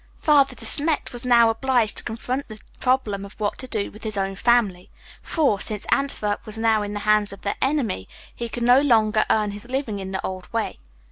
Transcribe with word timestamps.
Father 0.17 0.55
De 0.55 0.65
Smet 0.65 1.13
was 1.13 1.27
now 1.27 1.51
obliged 1.51 1.95
to 1.95 2.03
confront 2.03 2.47
the 2.47 2.59
problem 2.79 3.23
of 3.23 3.39
what 3.39 3.59
to 3.59 3.67
do 3.67 3.91
with 3.91 4.03
his 4.03 4.17
own 4.17 4.33
family, 4.35 4.89
for, 5.21 5.59
since 5.59 5.85
Antwerp 5.91 6.43
was 6.43 6.57
now 6.57 6.81
in 6.81 6.93
the 6.95 7.01
hands 7.01 7.31
of 7.31 7.41
the 7.43 7.53
enemy, 7.63 8.09
he 8.35 8.49
could 8.49 8.63
no 8.63 8.79
longer 8.79 9.27
earn 9.29 9.51
his 9.51 9.69
living 9.69 9.99
in 9.99 10.11
the 10.11 10.25
old 10.25 10.51
way. 10.51 10.79